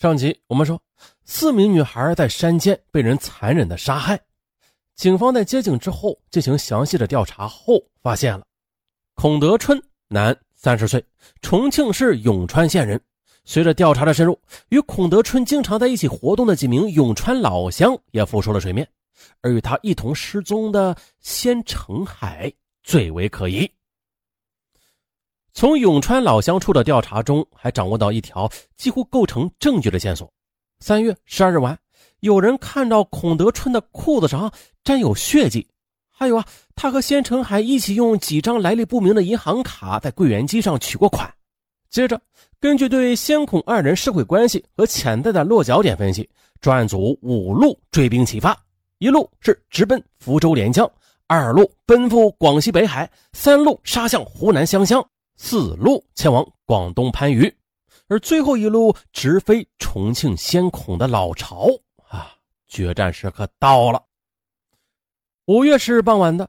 [0.00, 0.80] 上集我们说，
[1.26, 4.18] 四名女孩在山间被人残忍的杀害。
[4.94, 8.42] 警方在接警之后进行详细的调查后，发现了
[9.12, 9.78] 孔德春，
[10.08, 11.04] 男，三十岁，
[11.42, 12.98] 重庆市永川县人。
[13.44, 14.40] 随着调查的深入，
[14.70, 18.88] 与孔德春经常在一起活动的几名永川老乡也浮出了水面，
[19.42, 22.50] 而与他一同失踪的仙成海
[22.82, 23.70] 最为可疑。
[25.60, 30.26] 从永川老乡处的调查中，还掌握到一条几乎构成证据的线索。
[30.78, 31.78] 三月十二日晚，
[32.20, 34.50] 有人看到孔德春的裤子上
[34.82, 35.68] 沾有血迹，
[36.08, 41.30] 还有啊，他和仙成海一起用几张来历不明的银行卡在柜员机上取过款。
[41.90, 42.18] 接着，
[42.58, 46.26] 根据对先孔二人社会关系和潜在的落脚点分析，
[46.62, 48.56] 专案组五路追兵齐发：
[48.96, 50.90] 一路是直奔福州连江，
[51.26, 55.06] 二路奔赴广西北海，三路杀向湖南湘乡。
[55.42, 57.56] 四路前往广东番禺，
[58.08, 61.66] 而最后一路直飞重庆先孔的老巢
[62.08, 62.36] 啊！
[62.68, 64.04] 决战时刻到了。
[65.46, 66.48] 五月十日傍晚的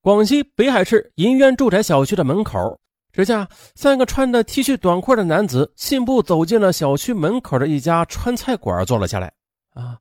[0.00, 2.80] 广西北海市银渊住宅小区的门口，
[3.12, 9.32] 只见三个穿着 T 恤短裤的男子信步走进了小区门口的一家川菜馆，坐了下来。
[9.70, 9.98] 啊，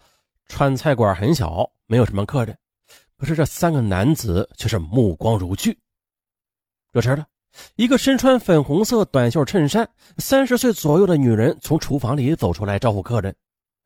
[0.48, 2.58] 川菜馆很小，没有什么客人，
[3.18, 5.78] 可是这三个男子却是目光如炬。
[6.92, 7.26] 这时的。
[7.76, 13.36] 一个身穿粉红色短袖衬衫、三十岁左右的女人从厨房里走出来招呼客人，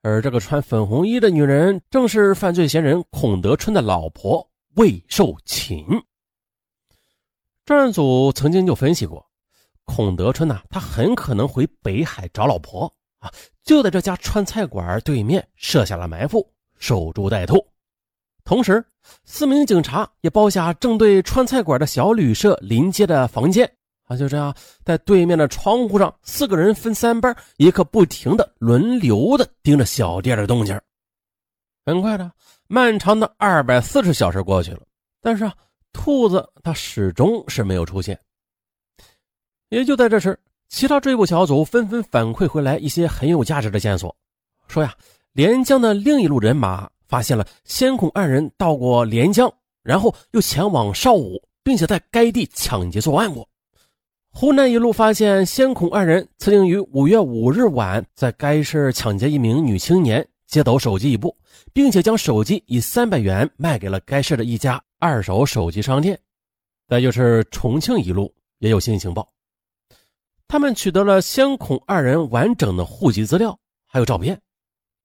[0.01, 5.85] 而这个穿粉红衣的女人正是犯罪嫌疑人孔德春的老婆魏寿琴。
[7.65, 9.25] 专案组曾经就分析过，
[9.85, 13.31] 孔德春呐，他很可能回北海找老婆啊，
[13.63, 17.65] 就在这家川菜馆对面设下了埋伏，守株待兔。
[18.45, 18.85] 同时，
[19.23, 23.69] 四名警察也包下正对川菜馆的小旅社临街的房间
[24.03, 30.79] 啊，就这样在对面的窗户上，四个人分三班，一刻不停的轮流的盯着小店的动静。
[31.87, 32.31] 很快的，
[32.67, 34.81] 漫长的二百四十小时过去了，
[35.21, 35.53] 但是啊，
[35.91, 38.19] 兔子它始终是没有出现。
[39.69, 40.39] 也就在这时，
[40.69, 44.15] 其他追捕小组纷纷反馈回来一些很有价值的线索，
[44.67, 44.93] 说呀，
[45.33, 46.87] 连江的另一路人马。
[47.07, 49.51] 发现了先孔二人到过连江，
[49.83, 53.47] 然后又前往邵武，并且在该地抢劫作案过。
[54.31, 61.33] 湖南一路发现先孔二人曾经于五月五日晚在该市抢劫一名女青年，劫走手机一部，
[61.71, 66.19] 并且将手机以三百元卖给了该市的一家二手手机商店。
[66.87, 69.27] 再就是重庆一路也有新情报，
[70.47, 73.57] 他们取得了先孔二人完整的户籍资料，
[73.87, 74.39] 还有照片。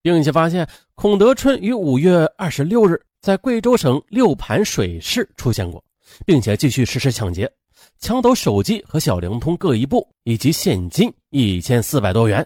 [0.01, 5.83] 并且发现孔德春于五月二十六日在贵州省六盘水市出现过，
[6.25, 7.51] 并且继续实施抢劫，
[7.99, 12.45] 抢走手机和小灵通各一部，以及现金一千四百多元。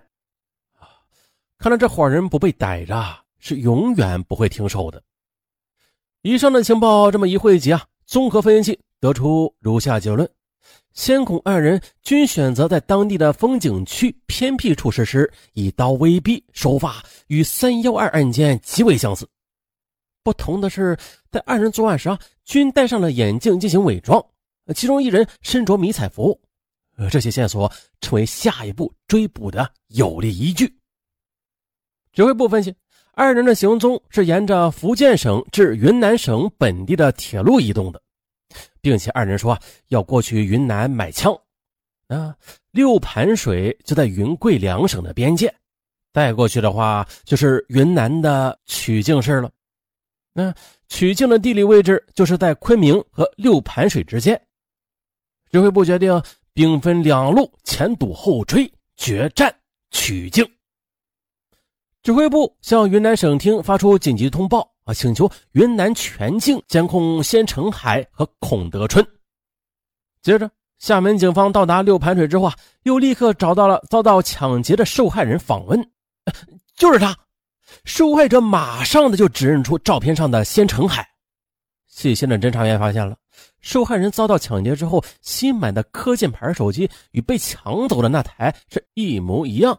[1.57, 3.03] 看来这伙人不被逮着
[3.39, 5.01] 是永远不会停手的。
[6.21, 10.29] 以上的情报这么一汇集啊，综合分析得出如下结论。
[10.95, 19.27] 先孔二人均选择在当地的风景区偏僻处实施，以刀威逼，手法与三幺二案件极为相似。
[20.23, 20.97] 不同的是，
[21.29, 24.25] 在二人作案时啊，均戴上了眼镜进行伪装，
[24.73, 26.39] 其中一人身着迷彩服。
[26.97, 27.69] 呃这些线索
[27.99, 30.73] 成为下一步追捕的有力依据。
[32.13, 32.73] 指挥部分析，
[33.11, 38.01] 二人的行踪是沿着福建省至云南省本地的铁路移动的。
[38.85, 41.35] 并且二人说要过去云南买枪，
[42.07, 42.35] 啊，
[42.69, 45.51] 六盘水就在云贵两省的边界，
[46.13, 49.49] 再过去的话就是云南的曲靖市了。
[50.33, 50.53] 那
[50.87, 54.39] 曲靖的地理位置就是在昆明和六盘水之间。
[55.49, 56.21] 指挥部决定
[56.53, 59.51] 兵分两路前堵后追，决战
[59.89, 60.47] 曲靖。
[62.03, 64.74] 指挥部向云南省厅发出紧急通报。
[64.85, 64.93] 啊！
[64.93, 69.05] 请求云南全境监控仙成海和孔德春。
[70.21, 75.91] 接着，厦门警方到达六盘水之后啊，又立刻找到了遭到抢劫的受害人访问，
[76.75, 77.17] 就是他。
[77.83, 81.07] 受害者马上的就指认出照片上的仙成海。
[81.87, 83.17] 细心的侦查员发现了，
[83.61, 89.77] 受害人遭到抢劫之后新买的科技牌手机与被抢走的那台是一模一样。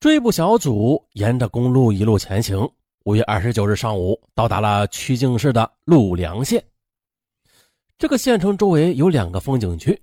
[0.00, 2.68] 追捕小组沿着公路一路前行。
[3.08, 6.62] 五月二十九日上午，到达了曲靖市的陆良县。
[7.96, 9.98] 这个县城周围有两个风景区，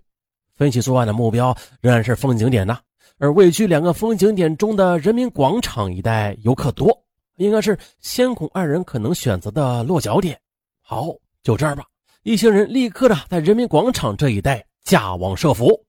[0.56, 2.80] 分析作案的目标仍然是风景点呢。
[3.20, 7.00] 而位居两个风景点中的人民广场一带游客多，
[7.36, 10.36] 应该是先孔二人可能选择的落脚点。
[10.82, 11.86] 好，就这儿吧。
[12.24, 15.80] 一行人立刻的在人民广场这一带架网设伏。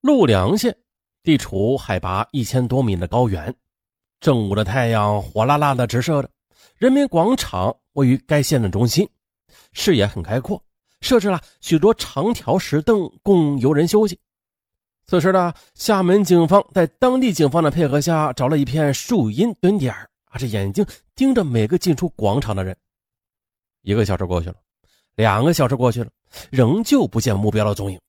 [0.00, 0.76] 陆良县
[1.22, 3.54] 地处海拔一千多米的高原，
[4.22, 6.30] 正午的太阳火辣辣的直射着。
[6.78, 9.06] 人民广场位于该县的中心，
[9.72, 10.62] 视野很开阔，
[11.00, 14.16] 设置了许多长条石凳供游人休息。
[15.06, 20.86] 此时呢，厦门警方在当地警方的配合下，找了一片树荫蹲点儿啊，这眼睛
[21.16, 22.76] 盯着每个进出广场的人。
[23.82, 24.54] 一个小时过去了，
[25.16, 26.10] 两个小时过去了，
[26.48, 28.00] 仍旧不见目标的踪影。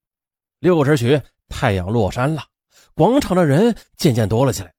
[0.59, 1.19] 六时许，
[1.49, 2.45] 太阳落山了。
[2.93, 4.72] 广场的人渐渐多了起来，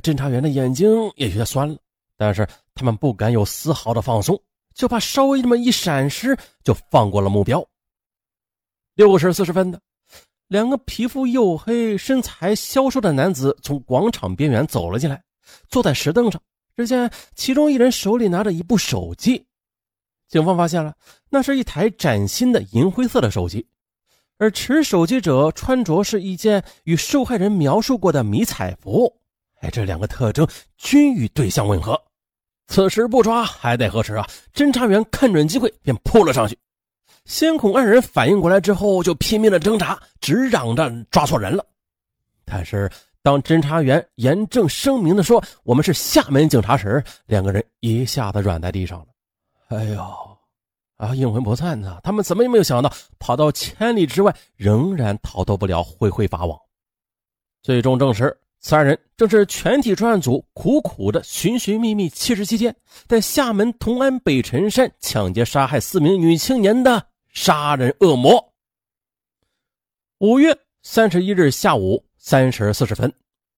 [0.00, 1.76] 侦查员的眼睛也有些酸了，
[2.16, 4.40] 但是他们不敢有丝毫的放松，
[4.74, 7.64] 就怕稍微这么一闪失就放过了目标。
[8.94, 9.80] 六时四十分的，
[10.48, 15.22] 两个皮肤黝黑、身材消瘦的男子从广场边缘走了进来，
[15.68, 16.40] 坐在石凳上。
[16.76, 19.46] 只见其中一人手里拿着一部手机，
[20.26, 20.92] 警方发现了，
[21.30, 23.64] 那是一台崭新的银灰色的手机。
[24.38, 29.20] 而持手机者穿着是一件与受害人描述过的迷彩服，
[29.64, 30.46] 哎，这两个特征
[30.76, 31.98] 均与对象吻合。
[32.66, 34.28] 此时不抓还得何时啊？
[34.52, 36.58] 侦查员看准机会便扑了上去。
[37.24, 41.64] 先孔二人反应过来之后，就拼命的挣扎，直嚷着抓错人了。
[42.44, 42.90] 但是
[43.22, 49.06] 当侦查员严正声明的说我们是厦门警察时，两个人一下子软在地上了。
[49.68, 50.04] 哎呦！
[50.96, 51.98] 啊，阴魂不散呢！
[52.04, 56.58] 他们怎么也没有想到，跑到千里之外，仍然逃脱不了恢恢法网。
[57.62, 62.74] 最终证实，此二人正是全体专案组苦苦的寻寻觅觅七十七天，
[63.06, 68.54] 在厦门同安北辰山抢劫杀害四名女青年的杀人恶魔。
[70.20, 73.12] 五月三十一日下午三时四十分，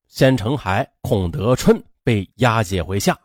[0.09, 3.17] 先成海、孔德春被押解回厦。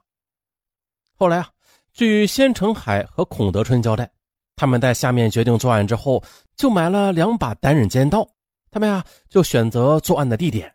[1.18, 1.50] 后来啊。
[1.94, 4.10] 据先成海和孔德春交代，
[4.56, 6.24] 他们在下面决定作案之后，
[6.56, 8.26] 就买了两把单刃尖刀。
[8.70, 10.74] 他们呀，就选择作案的地点。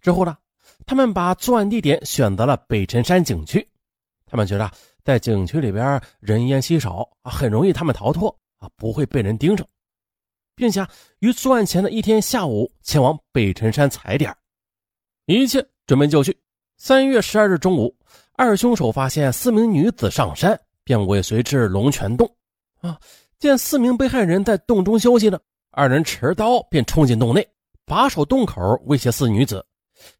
[0.00, 0.36] 之后呢，
[0.86, 3.66] 他们把作案地点选择了北辰山景区。
[4.26, 4.70] 他们觉得
[5.02, 8.28] 在景区里边人烟稀少啊，很容易他们逃脱
[8.58, 9.66] 啊，不会被人盯着，
[10.54, 10.86] 并且
[11.20, 14.34] 于作案前的一天下午前往北辰山踩点，
[15.26, 16.36] 一切准备就绪。
[16.76, 17.94] 三月十二日中午。
[18.40, 22.32] 二凶手发现四名女子上山，便尾随至龙泉洞。
[22.80, 22.96] 啊，
[23.36, 25.40] 见四名被害人在洞中休息呢，
[25.72, 27.44] 二人持刀便冲进洞内，
[27.84, 29.66] 把守洞口威胁四女子。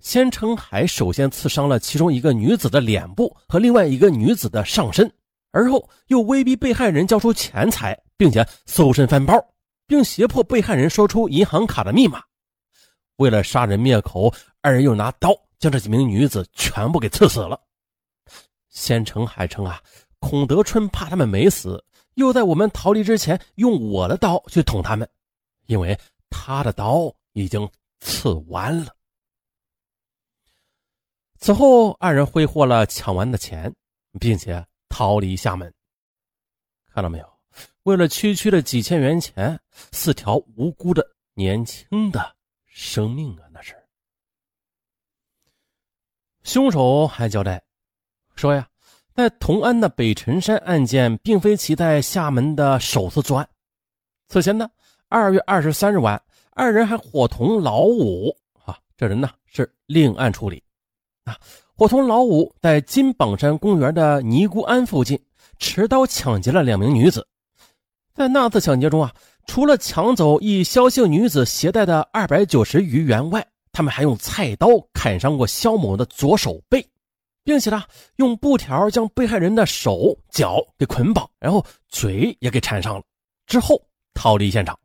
[0.00, 5.11] 先成海首先刺伤了其中一个女子的脸部和另外一个女子的上身，
[5.50, 9.35] 而后又威逼被害人交出钱财，并且搜身翻包，
[9.87, 12.23] 并胁迫被害人说出银行卡的密码。
[13.17, 17.61] 为了杀人灭口，二人又拿刀将这几名女子全部给刺死了。
[18.69, 19.81] 先成海称啊，
[20.20, 21.82] 孔德春怕他们没死，
[22.14, 25.08] 又在我们逃离之前用我的刀去捅他们，
[25.67, 25.99] 因为
[26.31, 27.69] 他的刀已经
[27.99, 28.94] 刺完了。
[31.38, 33.73] 此后，二人挥霍了抢完的钱，
[34.19, 35.73] 并且逃离厦门。
[36.93, 37.38] 看到没有？
[37.85, 39.58] 为了区区的几千元钱，
[39.93, 41.02] 四条无辜的
[41.35, 42.35] 年轻的
[42.67, 43.46] 生命啊！
[43.52, 43.75] 那是。
[46.43, 47.62] 凶手还交代。
[48.34, 48.69] 说呀，
[49.14, 53.49] 在同安的北辰山案件，并非其在厦门的首次作案。
[54.29, 54.69] 此前呢，
[55.08, 56.20] 二月二十三日晚，
[56.50, 60.62] 二人还伙同老五啊，这人呢是另案处理。
[61.29, 61.37] 啊，
[61.77, 65.20] 伙同老五在金榜山公园的尼姑庵附近
[65.58, 67.27] 持刀抢劫了两名女子。
[68.15, 69.13] 在那次抢劫中啊，
[69.47, 76.85] 除了抢走一萧姓女子携带的二百九十余元外，他们还用菜刀砍伤过肖某的左手背。
[77.44, 77.82] 并且呢，
[78.17, 83.03] 用布条将被害人的手脚给捆绑，然后嘴也给缠上了，
[83.47, 83.81] 之后
[84.13, 84.79] 逃离现场。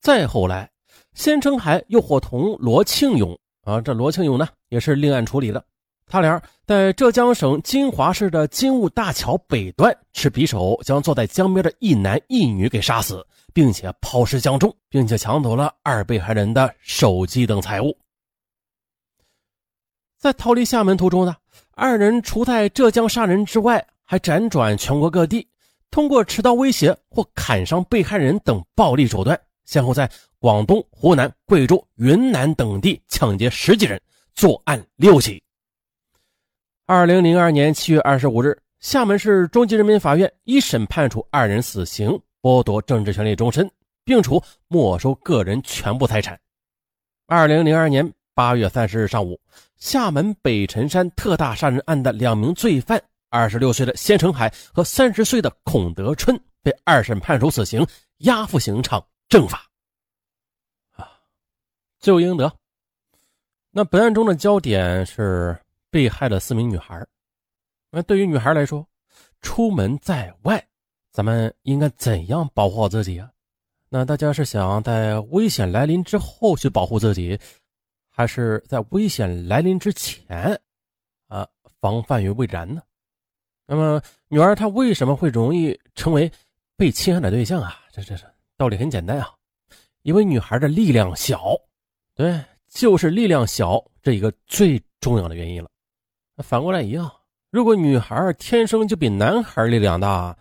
[0.00, 0.70] 再后来，
[1.14, 5.64] 先成海又伙同罗庆勇啊，这罗庆勇呢也是另案处理的。
[6.06, 13.24] 他俩在浙江省金华市的金雾大桥北端持匕首将坐在江边的一男一女给杀死，
[13.54, 17.96] 并且抛尸江中，并且抢走了二被害人的手机等财物。
[20.18, 21.36] 在逃离厦门途中呢。
[21.72, 25.48] 二人除在浙江杀人之外，还辗转全国各地，
[25.90, 29.40] 通过持刀威胁或砍伤被害人等暴力手段，
[29.70, 30.10] 先后在
[30.40, 34.02] 广东、湖南、贵州、云南等地抢劫十几人，
[34.34, 35.40] 作案六起。
[36.86, 43.70] 二零零二年七月二十五日，厦门市中级人民法院一审判处二人死刑，剥夺政治权利终身，
[44.04, 46.36] 并处没收个人全部财产。
[47.28, 48.12] 二零零二年。
[48.32, 49.38] 八月三十日上午，
[49.76, 52.98] 厦门北辰山特大杀人案的两名罪犯，
[53.28, 57.86] 二十六岁的先成海和三十岁的孔德春，被二审判处死刑，
[58.18, 59.66] 押赴刑场正法。
[60.96, 61.10] 啊，
[61.98, 62.54] 罪有应得。
[63.70, 65.58] 那本案中的焦点是
[65.90, 67.06] 被害的四名女孩。
[67.90, 68.86] 那对于女孩来说，
[69.40, 70.68] 出门在外，
[71.12, 73.30] 咱们应该怎样保护好自己啊？
[73.88, 77.38] 那大家是想在危险来临之后去保护自己，
[78.08, 80.60] 还是在危险来临之前，
[81.28, 81.48] 啊，
[81.80, 82.82] 防范于未然呢？
[83.66, 86.30] 那么，女儿她为什么会容易成为
[86.76, 87.80] 被侵害的对象啊？
[87.92, 88.26] 这这这
[88.60, 89.32] 道理很简单啊，
[90.02, 91.56] 因为女孩的力量小，
[92.14, 92.38] 对，
[92.68, 95.70] 就是力量小这一个最重要的原因了。
[96.42, 97.10] 反过来一样。
[97.50, 100.36] 如果女孩天生就比男孩力量大，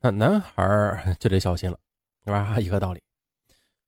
[0.00, 1.78] 那男孩就得小心了，
[2.24, 2.58] 是吧？
[2.58, 3.00] 一个道理。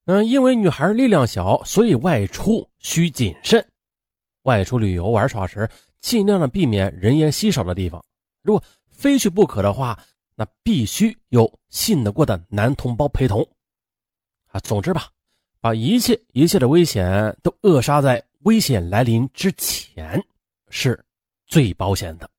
[0.04, 3.66] 嗯，因为女孩力量小，所以外出需谨慎。
[4.44, 5.68] 外出旅游玩耍时，
[6.00, 8.00] 尽量的避免人烟稀少的地方。
[8.44, 8.62] 如果
[8.92, 9.98] 非去不可的话，
[10.36, 13.44] 那必须有信得过的男同胞陪同。
[14.52, 15.08] 啊，总之吧，
[15.60, 20.22] 把一切一切的危险都扼杀在危险来临之前，
[20.68, 21.02] 是
[21.46, 22.30] 最保险的。